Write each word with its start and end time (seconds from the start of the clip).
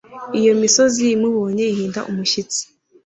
iyo 0.37 0.49
imisozi 0.55 1.01
imubonye, 1.15 1.63
ihinda 1.73 2.01
umushyitsi 2.11 2.61